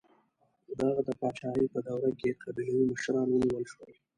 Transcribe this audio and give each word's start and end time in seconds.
د 0.75 0.77
هغه 0.87 1.01
د 1.07 1.09
پاچاهۍ 1.19 1.65
په 1.73 1.79
دوره 1.87 2.09
کې 2.19 2.39
قبیلوي 2.43 2.85
مشران 2.91 3.27
ونیول 3.29 3.65
شول. 3.71 3.91